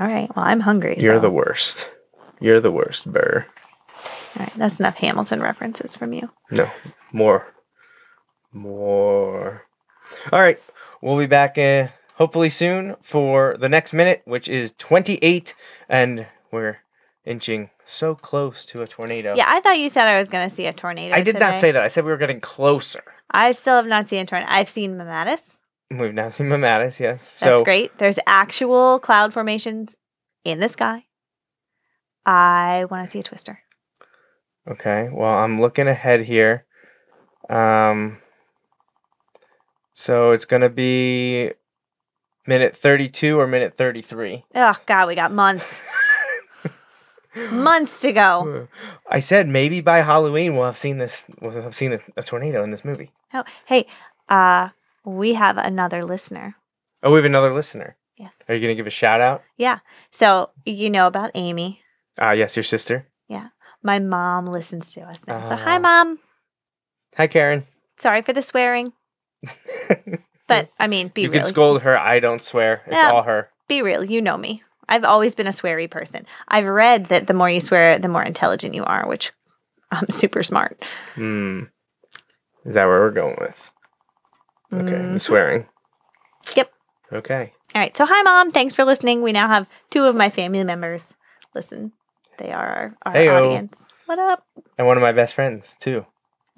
All 0.00 0.06
right. 0.06 0.28
Well, 0.34 0.44
I'm 0.44 0.60
hungry. 0.60 0.96
You're 1.00 1.16
so- 1.16 1.20
the 1.20 1.30
worst. 1.30 1.90
You're 2.40 2.60
the 2.60 2.70
worst, 2.70 3.10
Burr. 3.10 3.46
All 4.36 4.44
right. 4.44 4.52
That's 4.56 4.78
enough 4.80 4.96
Hamilton 4.96 5.40
references 5.40 5.96
from 5.96 6.12
you. 6.12 6.30
No, 6.50 6.70
more. 7.12 7.46
More. 8.52 9.66
All 10.32 10.40
right. 10.40 10.60
We'll 11.02 11.18
be 11.18 11.26
back 11.26 11.58
uh, 11.58 11.88
hopefully 12.14 12.50
soon 12.50 12.96
for 13.02 13.56
the 13.58 13.68
next 13.68 13.92
minute, 13.92 14.22
which 14.24 14.48
is 14.48 14.72
28. 14.78 15.54
And 15.88 16.26
we're 16.50 16.78
inching 17.24 17.70
so 17.84 18.14
close 18.14 18.64
to 18.66 18.82
a 18.82 18.86
tornado. 18.86 19.34
Yeah, 19.36 19.46
I 19.48 19.60
thought 19.60 19.78
you 19.78 19.88
said 19.88 20.08
I 20.08 20.18
was 20.18 20.28
going 20.28 20.48
to 20.48 20.54
see 20.54 20.66
a 20.66 20.72
tornado. 20.72 21.14
I 21.14 21.22
did 21.22 21.38
not 21.38 21.58
say 21.58 21.72
that. 21.72 21.82
I 21.82 21.88
said 21.88 22.04
we 22.04 22.10
were 22.10 22.16
getting 22.16 22.40
closer. 22.40 23.02
I 23.30 23.52
still 23.52 23.76
have 23.76 23.86
not 23.86 24.08
seen 24.08 24.20
a 24.20 24.26
tornado. 24.26 24.50
I've 24.50 24.68
seen 24.68 24.96
Mammatus. 24.96 25.52
We've 25.90 26.14
now 26.14 26.30
seen 26.30 26.48
Mammatus, 26.48 26.98
yes. 26.98 27.40
That's 27.40 27.58
so, 27.58 27.64
great. 27.64 27.96
There's 27.98 28.18
actual 28.26 28.98
cloud 28.98 29.32
formations 29.32 29.94
in 30.44 30.60
the 30.60 30.68
sky. 30.68 31.04
I 32.24 32.86
want 32.90 33.06
to 33.06 33.10
see 33.10 33.20
a 33.20 33.22
twister. 33.22 33.60
Okay, 34.68 35.08
well, 35.12 35.32
I'm 35.34 35.60
looking 35.60 35.86
ahead 35.88 36.22
here. 36.22 36.64
Um, 37.48 38.18
So 39.92 40.32
it's 40.32 40.44
gonna 40.44 40.68
be 40.68 41.52
minute 42.46 42.76
thirty-two 42.76 43.38
or 43.38 43.46
minute 43.46 43.74
thirty-three. 43.76 44.44
Oh 44.54 44.74
God, 44.86 45.08
we 45.08 45.14
got 45.14 45.32
months. 45.32 45.80
months 47.52 48.00
to 48.02 48.12
go. 48.12 48.68
I 49.08 49.20
said 49.20 49.48
maybe 49.48 49.80
by 49.80 49.98
Halloween 49.98 50.56
we'll 50.56 50.66
have 50.66 50.76
seen 50.76 50.98
this. 50.98 51.26
We'll 51.40 51.62
have 51.62 51.74
seen 51.74 51.92
a, 51.92 51.98
a 52.16 52.22
tornado 52.22 52.62
in 52.64 52.72
this 52.72 52.84
movie. 52.84 53.12
Oh, 53.32 53.44
hey, 53.66 53.86
uh, 54.28 54.70
we 55.04 55.34
have 55.34 55.56
another 55.58 56.04
listener. 56.04 56.56
Oh, 57.02 57.12
we 57.12 57.18
have 57.18 57.24
another 57.24 57.54
listener. 57.54 57.96
Yes. 58.16 58.32
Are 58.48 58.54
you 58.54 58.60
gonna 58.60 58.74
give 58.74 58.86
a 58.86 58.90
shout 58.90 59.20
out? 59.20 59.42
Yeah. 59.56 59.78
So 60.10 60.50
you 60.64 60.90
know 60.90 61.06
about 61.06 61.30
Amy. 61.34 61.82
Ah, 62.18 62.32
yes, 62.32 62.56
your 62.56 62.64
sister. 62.64 63.06
My 63.86 64.00
mom 64.00 64.46
listens 64.46 64.92
to 64.94 65.02
us 65.02 65.20
now. 65.28 65.40
So 65.48 65.54
hi, 65.54 65.76
Ah. 65.76 65.78
mom. 65.78 66.18
Hi, 67.16 67.28
Karen. 67.28 67.62
Sorry 67.96 68.20
for 68.20 68.32
the 68.32 68.42
swearing, 68.42 68.92
but 70.48 70.68
I 70.78 70.88
mean, 70.88 71.08
be 71.14 71.22
you 71.22 71.30
real. 71.30 71.40
can 71.42 71.48
scold 71.48 71.82
her. 71.82 71.96
I 71.96 72.18
don't 72.18 72.42
swear. 72.42 72.82
It's 72.86 72.96
Yeah. 72.96 73.12
all 73.12 73.22
her. 73.22 73.48
Be 73.68 73.82
real. 73.82 74.02
You 74.04 74.20
know 74.20 74.36
me. 74.36 74.64
I've 74.88 75.04
always 75.04 75.36
been 75.36 75.46
a 75.46 75.50
sweary 75.50 75.88
person. 75.88 76.26
I've 76.48 76.66
read 76.66 77.06
that 77.06 77.28
the 77.28 77.32
more 77.32 77.48
you 77.48 77.60
swear, 77.60 77.98
the 78.00 78.08
more 78.08 78.24
intelligent 78.24 78.74
you 78.74 78.82
are, 78.84 79.06
which 79.08 79.30
I'm 79.92 80.10
super 80.10 80.42
smart. 80.42 80.84
Hmm. 81.14 81.62
Is 82.64 82.74
that 82.74 82.86
where 82.86 82.98
we're 83.00 83.10
going 83.12 83.36
with? 83.40 83.70
Okay, 84.74 84.82
Mhm. 84.96 85.12
the 85.12 85.20
swearing. 85.20 85.66
Yep. 86.56 86.72
Okay. 87.12 87.52
All 87.74 87.80
right. 87.80 87.96
So, 87.96 88.04
hi, 88.04 88.20
mom. 88.22 88.50
Thanks 88.50 88.74
for 88.74 88.84
listening. 88.84 89.22
We 89.22 89.30
now 89.30 89.46
have 89.46 89.68
two 89.90 90.06
of 90.06 90.16
my 90.16 90.28
family 90.28 90.64
members 90.64 91.14
listen. 91.54 91.92
They 92.38 92.52
are 92.52 92.96
our, 93.04 93.12
our 93.12 93.14
Heyo. 93.14 93.42
audience. 93.46 93.76
What 94.06 94.18
up? 94.18 94.44
And 94.78 94.86
one 94.86 94.96
of 94.96 95.02
my 95.02 95.12
best 95.12 95.34
friends 95.34 95.76
too. 95.78 96.06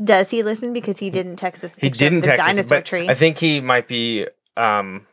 Does 0.03 0.31
he 0.31 0.43
listen? 0.43 0.73
Because 0.73 0.99
he 0.99 1.11
didn't 1.11 1.37
text 1.37 1.65
us. 1.65 1.73
a 1.73 1.81
He 1.81 1.81
picture 1.89 2.07
of 2.07 2.11
didn't 2.11 2.21
the 2.21 2.27
text 2.29 2.41
us, 2.43 2.47
dinosaur 2.47 2.79
but 2.79 2.87
tree. 2.87 3.09
I 3.09 3.15
think 3.15 3.39
he 3.39 3.61
might 3.61 3.89
be 3.89 4.27
um 4.57 5.07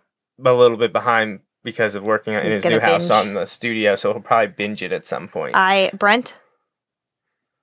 a 0.44 0.54
little 0.54 0.78
bit 0.78 0.92
behind 0.94 1.40
because 1.64 1.96
of 1.96 2.04
working 2.04 2.34
in 2.34 2.44
He's 2.44 2.56
his 2.56 2.64
gonna 2.64 2.76
new 2.76 2.82
house 2.82 3.08
binge. 3.10 3.28
on 3.28 3.34
the 3.34 3.46
studio, 3.46 3.96
so 3.96 4.12
he'll 4.14 4.22
probably 4.22 4.48
binge 4.48 4.84
it 4.84 4.92
at 4.92 5.08
some 5.08 5.28
point. 5.28 5.56
I 5.56 5.90
Brent, 5.98 6.36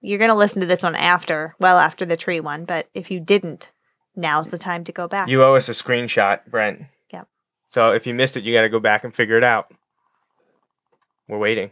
you're 0.00 0.18
gonna 0.18 0.34
listen 0.34 0.60
to 0.62 0.66
this 0.66 0.82
one 0.82 0.96
after, 0.96 1.54
well, 1.60 1.78
after 1.78 2.04
the 2.04 2.16
tree 2.16 2.40
one. 2.40 2.64
But 2.64 2.88
if 2.94 3.10
you 3.12 3.20
didn't, 3.20 3.70
now's 4.16 4.48
the 4.48 4.58
time 4.58 4.82
to 4.84 4.92
go 4.92 5.06
back. 5.06 5.28
you 5.28 5.44
owe 5.44 5.54
us 5.54 5.68
a 5.68 5.72
screenshot, 5.72 6.40
Brent. 6.46 6.82
Yep. 7.12 7.28
So 7.68 7.92
if 7.92 8.06
you 8.06 8.14
missed 8.14 8.36
it, 8.36 8.42
you 8.42 8.52
got 8.52 8.62
to 8.62 8.68
go 8.68 8.80
back 8.80 9.04
and 9.04 9.14
figure 9.14 9.36
it 9.36 9.44
out. 9.44 9.70
We're 11.28 11.38
waiting. 11.38 11.70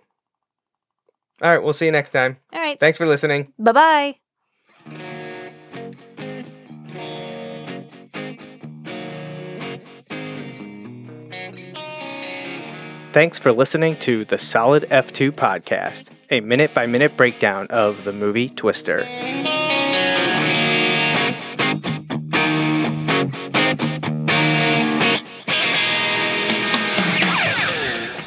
All 1.43 1.51
right, 1.51 1.63
we'll 1.63 1.73
see 1.73 1.87
you 1.87 1.93
next 1.93 2.11
time. 2.11 2.37
All 2.53 2.61
right. 2.61 2.79
Thanks 2.79 2.99
for 2.99 3.07
listening. 3.07 3.53
Bye 3.59 3.73
bye. 3.73 4.15
Thanks 13.13 13.41
for 13.41 13.51
listening 13.51 13.97
to 14.01 14.25
the 14.25 14.39
Solid 14.39 14.85
F2 14.89 15.33
podcast, 15.33 16.11
a 16.31 16.41
minute 16.41 16.73
by 16.75 16.87
minute 16.87 17.17
breakdown 17.17 17.67
of 17.69 18.05
the 18.05 18.13
movie 18.13 18.49
Twister. 18.49 19.05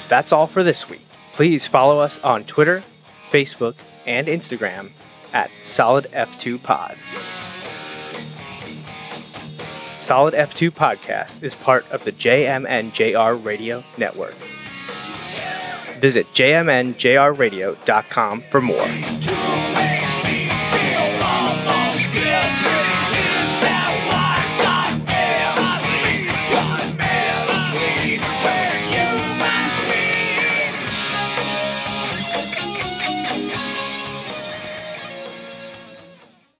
That's 0.10 0.34
all 0.34 0.48
for 0.48 0.63
this 0.63 0.89
week. 0.89 1.01
Please 1.32 1.65
follow 1.65 2.00
us 2.00 2.20
on 2.24 2.43
Twitter, 2.43 2.84
Facebook, 3.34 3.75
and 4.06 4.28
Instagram 4.28 4.92
at 5.34 5.50
Solid 5.63 6.06
F2 6.12 6.62
Pod. 6.62 6.96
Solid 10.00 10.36
F2 10.36 10.70
Podcast 10.70 11.42
is 11.44 11.56
part 11.56 11.89
of 11.91 12.04
the 12.04 12.12
JMNJR 12.12 13.43
Radio 13.43 13.84
Network. 13.98 14.36
Visit 16.00 16.28
jmnjrradio.com 16.34 18.41
for 18.41 18.62
more. 18.62 19.73